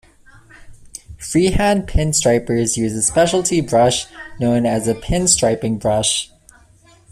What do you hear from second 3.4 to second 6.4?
brush known as a pinstriping brush.